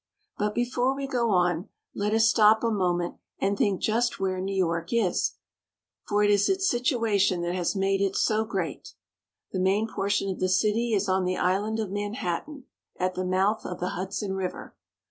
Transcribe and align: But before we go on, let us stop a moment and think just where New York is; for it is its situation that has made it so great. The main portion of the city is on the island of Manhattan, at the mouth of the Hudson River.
But 0.35 0.55
before 0.55 0.95
we 0.95 1.05
go 1.05 1.29
on, 1.29 1.69
let 1.93 2.11
us 2.11 2.27
stop 2.27 2.63
a 2.63 2.71
moment 2.71 3.17
and 3.37 3.55
think 3.55 3.81
just 3.81 4.19
where 4.19 4.41
New 4.41 4.55
York 4.55 4.91
is; 4.91 5.35
for 6.07 6.23
it 6.23 6.31
is 6.31 6.49
its 6.49 6.67
situation 6.67 7.41
that 7.41 7.53
has 7.53 7.75
made 7.75 8.01
it 8.01 8.15
so 8.15 8.43
great. 8.43 8.95
The 9.51 9.59
main 9.59 9.87
portion 9.87 10.27
of 10.31 10.39
the 10.39 10.49
city 10.49 10.91
is 10.93 11.07
on 11.07 11.23
the 11.23 11.37
island 11.37 11.77
of 11.79 11.91
Manhattan, 11.91 12.63
at 12.97 13.13
the 13.13 13.23
mouth 13.23 13.63
of 13.63 13.79
the 13.79 13.89
Hudson 13.89 14.33
River. 14.33 14.75